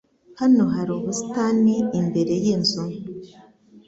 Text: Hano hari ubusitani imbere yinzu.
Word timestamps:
Hano 0.39 0.63
hari 0.75 0.91
ubusitani 0.97 1.75
imbere 1.99 2.33
yinzu. 2.43 2.81